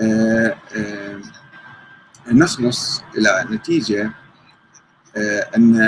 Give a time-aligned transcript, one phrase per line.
[0.00, 1.20] آه، آه،
[2.32, 4.10] نخلص إلى نتيجة
[5.56, 5.78] أن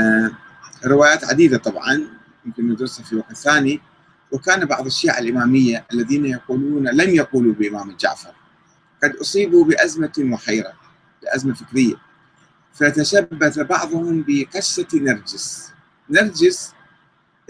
[0.86, 2.06] روايات عديدة طبعا
[2.46, 3.80] يمكن ندرسها في وقت ثاني.
[4.32, 8.34] وكان بعض الشيعة الإمامية الذين يقولون لم يقولوا بإمام جعفر
[9.02, 10.72] قد أصيبوا بأزمة وحيرة
[11.22, 11.94] بأزمة فكرية.
[12.72, 15.72] فتشبث بعضهم بقصة نرجس.
[16.10, 16.72] نرجس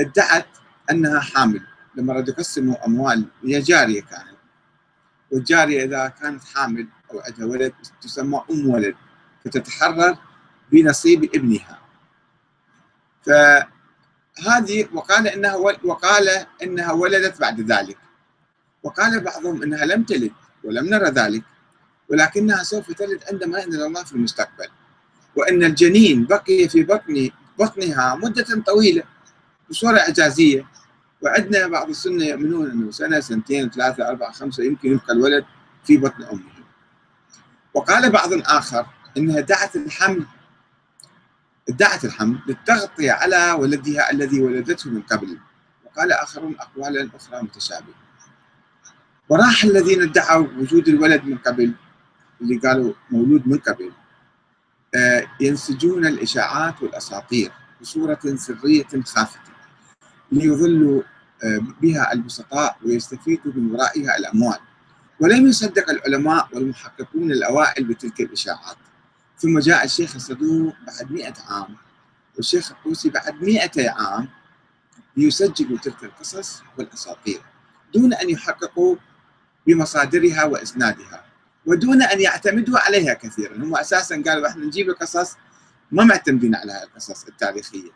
[0.00, 0.46] ادعت
[0.90, 1.60] أنها حامل
[1.96, 4.29] لما ردوا يقسموا أموال هي جارية كانت.
[5.30, 7.72] والجارية إذا كانت حامل أو عندها ولد
[8.02, 8.94] تسمى أم ولد
[9.44, 10.18] فتتحرر
[10.72, 11.78] بنصيب ابنها.
[13.26, 16.28] فهذه وقال إنها وقال
[16.62, 17.98] إنها ولدت بعد ذلك.
[18.82, 20.32] وقال بعضهم إنها لم تلد
[20.64, 21.42] ولم نرى ذلك
[22.08, 24.68] ولكنها سوف تلد عندما يأذن الله في المستقبل.
[25.36, 29.02] وأن الجنين بقي في بطن بطنها مدة طويلة
[29.70, 30.66] بصورة إعجازية.
[31.22, 35.44] وعندنا بعض السنة يؤمنون أنه سنة سنتين ثلاثة أربعة خمسة يمكن يبقى الولد
[35.84, 36.50] في بطن أمه.
[37.74, 40.26] وقال بعض آخر أنها دعت الحمل
[41.68, 45.38] ادعت الحمل للتغطية على ولدها الذي ولدته من قبل.
[45.86, 47.94] وقال آخرون أقوالا أخرى متشابهة.
[49.28, 51.74] وراح الذين ادعوا وجود الولد من قبل
[52.40, 53.92] اللي قالوا مولود من قبل
[54.94, 59.50] آه، ينسجون الإشاعات والأساطير بصورة سرية خافتة.
[60.32, 61.02] ليظلوا
[61.44, 64.58] آه، بها البسطاء ويستفيدوا من ورائها الأموال.
[65.20, 68.76] ولم يصدق العلماء والمحققون الأوائل بتلك الإشاعات.
[69.38, 71.76] ثم جاء الشيخ الصدوق بعد مئة عام.
[72.36, 74.28] والشيخ الطوسي بعد مئة عام
[75.16, 77.40] ليسجلوا تلك القصص والأساطير
[77.94, 78.96] دون أن يحققوا
[79.66, 81.24] بمصادرها وإسنادها
[81.66, 83.56] ودون أن يعتمدوا عليها كثيرا.
[83.56, 85.36] هم أساسا قالوا إحنا نجيب القصص
[85.92, 87.90] ما معتمدين على القصص التاريخية.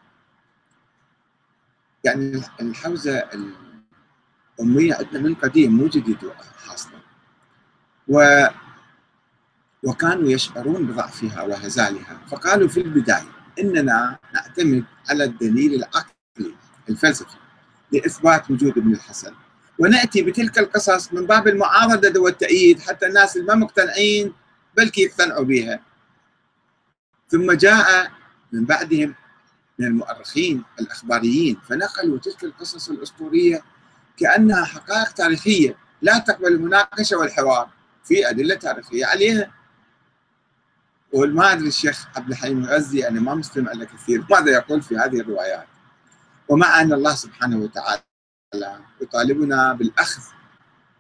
[2.05, 3.25] يعني الحوزة
[4.61, 6.19] الأمية عندنا من قديم مو جديد
[6.67, 7.01] حاصلة
[8.09, 8.47] و
[9.83, 13.29] وكانوا يشعرون بضعفها وهزالها فقالوا في البداية
[13.61, 16.55] إننا نعتمد على الدليل العقلي
[16.89, 17.37] الفلسفي
[17.93, 19.33] لإثبات وجود ابن الحسن.
[19.79, 24.33] ونأتي بتلك القصص من باب المعارضة والتأييد حتى الناس اللي ما مقتنعين
[24.77, 25.81] بلكي يقتنعوا بها
[27.29, 28.13] ثم جاء
[28.53, 29.15] من بعدهم
[29.79, 33.63] من المؤرخين الأخباريين فنقلوا تلك القصص الأسطورية
[34.17, 37.71] كأنها حقائق تاريخية لا تقبل المناقشة والحوار
[38.05, 39.51] في أدلة تاريخية عليها.
[41.13, 45.21] وما أدري الشيخ عبد الحليم الغزي أنا ما مستمع له كثير ماذا يقول في هذه
[45.21, 45.67] الروايات؟
[46.49, 48.03] ومع أن الله سبحانه وتعالى
[49.01, 50.23] يطالبنا بالأخذ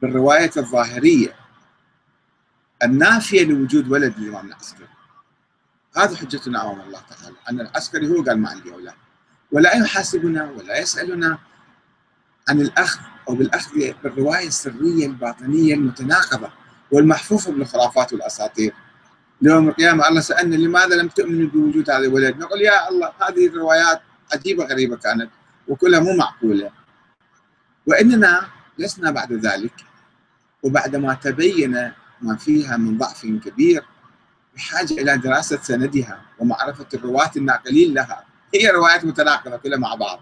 [0.02, 1.36] بالرواية الظاهرية
[2.82, 4.93] النافية لوجود ولد الإمام العسكري.
[5.96, 8.94] هذا حجتنا أمام الله تعالى أن العسكري هو قال ما عندي أولاد.
[9.52, 11.38] ولا يحاسبنا ولا يسألنا
[12.48, 13.70] عن الأخذ أو بالأخذ
[14.02, 16.50] بالرواية السرية الباطنية المتناقضة
[16.90, 18.74] والمحفوفة بالخرافات والأساطير.
[19.42, 24.00] يوم القيامة الله سألنا لماذا لم تؤمنوا بوجود هذا الولد؟ نقول يا الله هذه الروايات
[24.34, 25.30] عجيبة غريبة كانت
[25.68, 26.70] وكلها مو معقولة.
[27.86, 29.74] وإننا لسنا بعد ذلك
[30.62, 33.84] وبعدما تبين ما فيها من ضعف كبير
[34.56, 38.24] بحاجة إلى دراسة سندها ومعرفة الرواة الناقلين لها.
[38.54, 40.20] هي روايات متناقضة كلها مع بعض.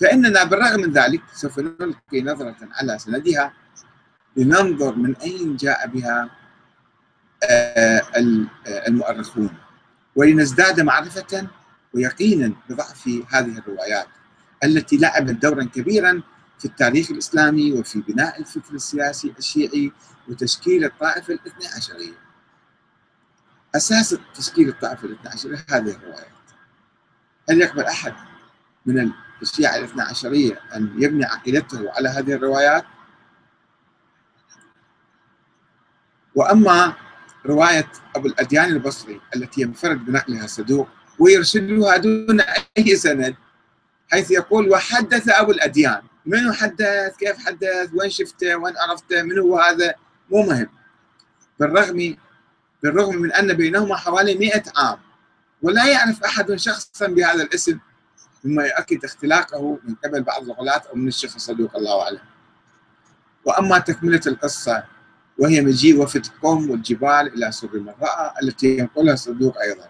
[0.00, 3.52] فإننا بالرغم من ذلك سوف نلقي نظرة على سندها
[4.36, 6.30] لننظر من أين جاء بها
[7.50, 8.02] آه،
[8.66, 9.50] المؤرخون.
[10.16, 11.48] ولنزداد معرفة
[11.94, 14.06] ويقينا بضعف هذه الروايات
[14.64, 16.22] التي لعبت دورا كبيرا
[16.58, 19.92] في التاريخ الإسلامي وفي بناء الفكر السياسي الشيعي
[20.28, 22.23] وتشكيل الطائفة الاثنى عشرية.
[23.74, 26.28] أساس تشكيل الطائفة الاثنى عشرية هذه الروايات.
[27.50, 28.14] هل يقبل أحد
[28.86, 29.12] من
[29.42, 32.84] الشيعة الاثنى عشرية أن يبني عقيدته على هذه الروايات؟
[36.34, 36.94] وأما
[37.46, 42.40] رواية أبو الأديان البصري التي ينفرد بنقلها صدوق ويرسلها دون
[42.78, 43.36] أي سند
[44.12, 46.02] حيث يقول وحدث أبو الأديان.
[46.26, 49.94] منو حدث؟ كيف حدث؟ وين شفته؟ وين عرفته؟ من هو هذا؟
[50.30, 50.68] مو مهم.
[51.60, 52.16] بالرغم
[52.84, 54.98] بالرغم من أن بينهما حوالي مئة عام.
[55.62, 57.78] ولا يعرف أحد شخصا بهذا الاسم
[58.44, 62.18] مما يؤكد اختلاقه من قبل بعض الغلاة أو من الشيخ الصدوق الله أعلم.
[63.44, 64.84] وأما تكملة القصة
[65.38, 69.88] وهي مجيء وفد قوم والجبال إلى سر المرأة التي ينقلها الصدوق أيضا.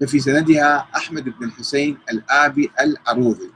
[0.00, 3.50] ففي سندها أحمد بن الحسين الآبي العروضي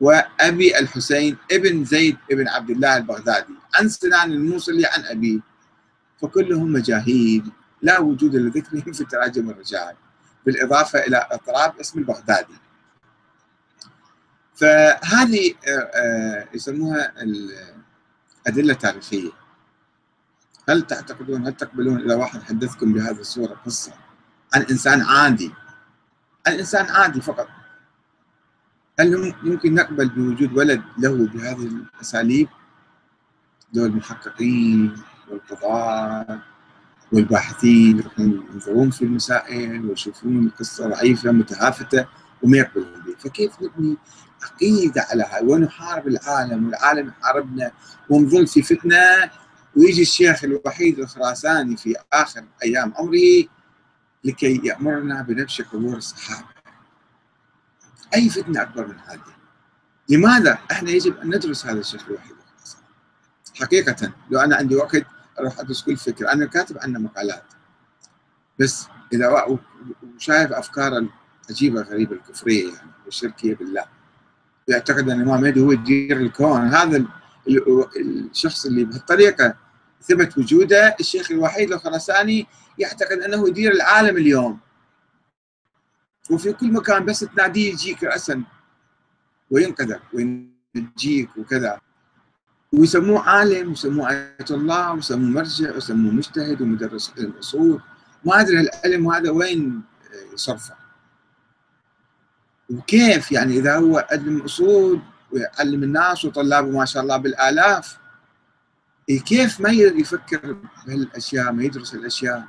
[0.00, 3.54] وأبي الحسين ابن زيد ابن عبد الله البغدادي.
[3.74, 5.38] عن سنان الموصلي عن أبيه
[6.22, 7.44] فكلهم مجاهيل.
[7.84, 9.94] لا وجود لذكرهم في تراجم الرجال
[10.46, 12.54] بالإضافة إلى اضطراب اسم البغدادي.
[14.54, 19.30] فهذه آه، آه، يسموها الأدلة التاريخية.
[20.68, 23.92] هل تعتقدون هل تقبلون إذا واحد حدثكم بهذه الصورة قصة
[24.54, 25.52] عن إنسان عادي؟
[26.46, 27.48] عن إنسان عادي فقط.
[29.00, 32.48] هل يمكن نقبل بوجود ولد له بهذه الأساليب؟
[33.74, 34.96] ذول المحققين
[35.28, 36.53] والقضاة.
[37.12, 42.06] والباحثين ينظرون في المسائل ويشوفون القصة ضعيفة متهافته
[42.42, 43.96] وما يقبلون به، فكيف نبني
[44.42, 47.72] عقيدة على هاي ونحارب العالم والعالم يحاربنا
[48.10, 49.30] ونظل في فتنة
[49.76, 53.48] ويجي الشيخ الوحيد الخراساني في آخر أيام عمره
[54.24, 56.48] لكي يأمرنا بنبش قبور الصحابة.
[58.14, 59.34] أي فتنة أكبر من هذه؟
[60.08, 62.84] لماذا إحنا يجب أن ندرس هذا الشيخ الوحيد الخراساني؟
[63.60, 65.06] حقيقة لو أنا عندي وقت
[65.38, 67.44] أروح أدرس كل فكرة، أنا كاتب عنه مقالات.
[68.60, 69.58] بس إذا
[70.16, 71.08] وشايف افكار
[71.48, 73.84] العجيبه غريبة الكفرية يعني والشركيه بالله.
[74.68, 77.04] يعتقد إن الامام هو يدير الكون، هذا
[77.96, 79.56] الشخص اللي بهالطريقة
[80.02, 82.46] ثبت وجوده الشيخ الوحيد الخراساني
[82.78, 84.58] يعتقد إنه يدير العالم اليوم
[86.30, 88.42] وفي كل مكان بس تناديه يجيك راسا
[89.50, 91.80] وينقذك وينجيك وكذا
[92.78, 97.80] ويسموه عالم ويسموه آية الله ويسموه مرجع ويسموه مجتهد ومدرس علم اصول
[98.24, 99.82] ما أدري العلم هذا وين
[100.34, 100.74] يصرفه.
[102.70, 105.00] وكيف يعني إذا هو علم أصول
[105.32, 107.98] ويعلم الناس وطلابه ما شاء الله بالآلاف
[109.08, 110.56] إيه كيف ما يفكر
[110.86, 112.44] بهالأشياء ما يدرس الأشياء؟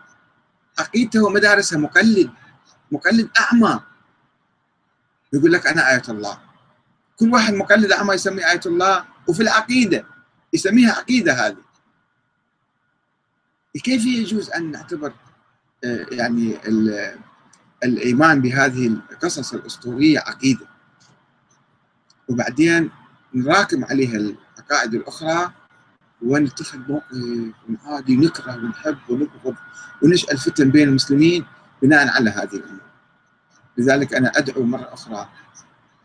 [0.79, 2.29] عقيدته ومدارسه مقلد
[2.91, 3.79] مقلد أعمى.
[5.33, 6.37] يقول لك أنا آية الله.
[7.19, 9.05] كل واحد مقلد أعمى يسمي آية الله.
[9.27, 10.05] وفي العقيدة
[10.55, 11.57] يسميها عقيدة هذه
[13.83, 15.13] كيف يجوز أن نعتبر
[15.83, 16.57] آه، يعني
[17.83, 20.67] الإيمان بهذه القصص الأسطورية عقيدة
[22.29, 22.89] وبعدين
[23.33, 25.51] نراكم عليها العقائد الأخرى
[26.21, 29.55] ونتخذ موقف ونعادي نكره ونحب ونبغض
[30.03, 31.45] ونشأل فتن بين المسلمين
[31.81, 32.81] بناء على هذه الأمور.
[33.77, 35.29] لذلك أنا أدعو مرة أخرى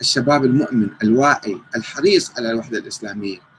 [0.00, 3.49] الشباب المؤمن الواعي الحريص على الوحدة الإسلامية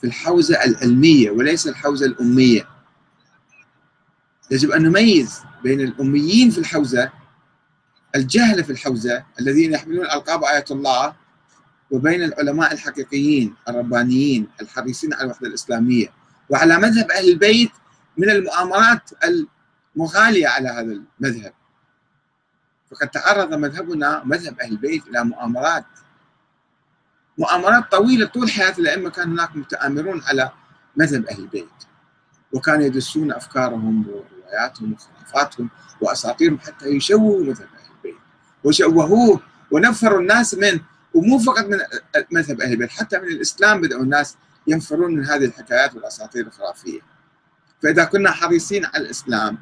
[0.00, 2.68] في الحوزة العلمية وليس الحوزة الأمية.
[4.50, 7.12] يجب أن نميز بين الأميين في الحوزة
[8.16, 11.14] الجهله في الحوزة الذين يحملون ألقاب إيه الله
[11.90, 16.12] وبين العلماء الحقيقيين الربانيين الحريصين على الوحدة الإسلامية
[16.48, 17.70] وعلى مذهب أهل البيت
[18.16, 19.10] من المؤامرات
[19.96, 21.52] المغالية على هذا المذهب
[22.90, 25.84] فقد تعرض مذهبنا مذهب أهل البيت إلى مؤامرات
[27.40, 30.50] مؤامرات طويلة طول حياه الائمه كان هناك متآمرون على
[30.96, 31.68] مذهب أهل البيت.
[32.52, 35.70] وكانوا يدسون أفكارهم ورواياتهم وخرافاتهم
[36.00, 38.20] وأساطيرهم حتى يشوهوا مذهب أهل البيت.
[38.64, 39.40] وشوهوه
[39.70, 40.80] ونفروا الناس من
[41.14, 41.78] ومو فقط من
[42.32, 44.36] مذهب أهل البيت حتى من الإسلام بدأوا الناس
[44.66, 47.00] ينفرون من هذه الحكايات والأساطير الخرافية.
[47.82, 49.58] فإذا كنا حريصين على الإسلام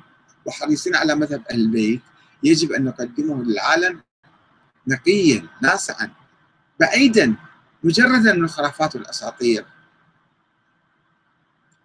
[0.47, 2.01] وحريصين على مذهب أهل البيت
[2.43, 4.01] يجب أن نقدمه للعالم
[4.87, 6.11] نقيا ناصعا
[6.81, 7.35] بعيدا
[7.85, 9.67] مجردا من الخرافات والأساطير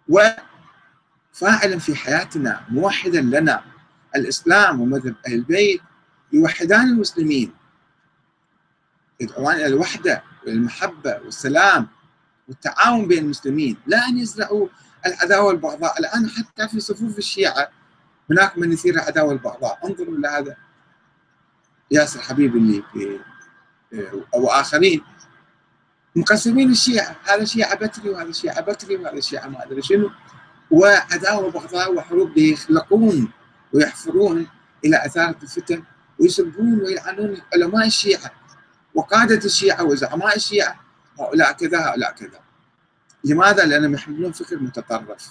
[0.08, 3.64] وفاعلا في حياتنا موحدا لنا
[4.16, 5.80] الإسلام ومذهب أهل البيت
[6.32, 7.52] يوحدان المسلمين.
[9.20, 11.88] يدعوان إلى الوحدة والمحبة والسلام
[12.48, 13.76] والتعاون بين المسلمين.
[13.86, 14.68] لا أن يزرعوا
[15.06, 15.98] العداوة والبغضاء.
[15.98, 17.68] الآن حتى في صفوف الشيعة
[18.30, 19.78] هناك من يثير العداوة والبغضاء.
[19.84, 20.56] انظروا إلى هذا.
[21.90, 23.20] ياسر حبيب اللي في
[24.34, 24.50] أو
[26.16, 27.16] مقسمين الشيعة.
[27.24, 30.10] هذا شيعة بتري وهذا شيعة بتري وهذا شيعة ما أدري شنو.
[30.70, 33.32] وعداوه وبغضاء وحروب يخلقون
[33.72, 34.46] ويحفرون
[34.84, 35.82] إلى اثاره الفتن
[36.18, 38.30] ويسبون ويلعنون علماء الشيعة
[38.94, 40.80] وقادة الشيعة وزعماء الشيعة.
[41.20, 42.40] هؤلاء كذا هؤلاء كذا.
[43.24, 45.30] لماذا؟ لأنهم يحملون فكر متطرف.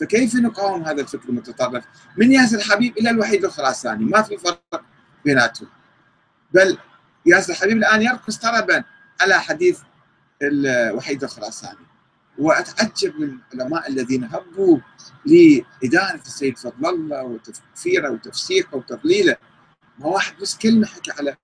[0.00, 1.84] فكيف نقاوم هذا الفكر المتطرف؟
[2.16, 4.84] من ياسر حبيب إلى الوحيد الخراساني ما في فرق
[5.24, 5.68] بيناتهم.
[6.52, 6.78] بل
[7.26, 8.84] ياسر حبيب الآن يرقص طربا
[9.20, 9.78] على حديث
[10.48, 11.86] الوحيد الخراساني.
[12.38, 14.78] وأتعجب من العلماء الذين هبوا
[15.26, 19.36] لإدانة السيد فضل الله وتكفيره وتفسيقه وتضليله.
[19.98, 21.36] ما واحد بس كلمة حكى على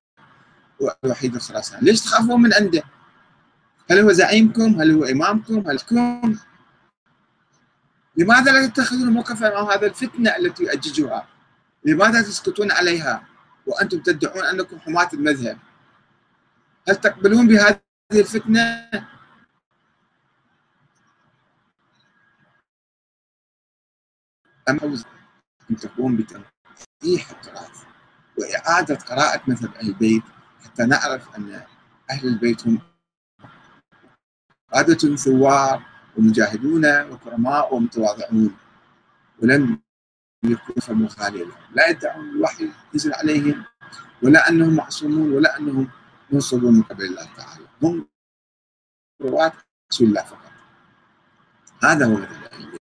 [1.05, 1.85] الوحيد الخراساني.
[1.85, 2.83] ليش تخافون من عنده؟
[3.91, 6.37] هل هو زعيمكم؟ هل هو إمامكم؟ هل كم
[8.17, 11.29] لماذا لا تتخذون موقفا أمام هذا الفتنة التي يؤججها؟
[11.85, 13.27] لماذا تسكتون عليها؟
[13.67, 15.59] وأنتم تدعون أنكم حماة المذهب.
[16.89, 17.47] هل تقبلون
[18.11, 18.91] بهذه الفتنة.
[24.69, 24.79] أم
[25.71, 27.85] أن تقوم بتنقيح التراث
[28.39, 30.23] وإعادة قراءة مذهب البيت
[30.65, 31.63] حتى نعرف أن
[32.11, 32.79] أهل البيت هم
[34.73, 35.83] قادة ثوار
[36.17, 38.57] ومجاهدون وكرماء ومتواضعون
[39.43, 39.81] ولم
[40.45, 43.65] يكونوا مخالفة لا يدعون الوحي ينزل عليهم
[44.23, 45.91] ولا أنهم معصومون ولا أنهم
[46.33, 47.60] منصبون من قبل الله تعالى.
[47.83, 48.09] هم
[49.23, 49.53] رواة
[49.93, 50.53] رسول الله فقط.
[51.83, 52.79] هذا هو مثل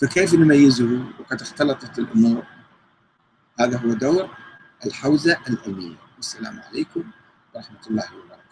[0.00, 2.46] فكيف نميزه وقد اختلطت الأمور؟
[3.60, 4.36] هذا هو دور
[4.86, 7.10] الحوزة العلمية والسلام عليكم
[7.54, 8.51] ورحمة الله وبركاته.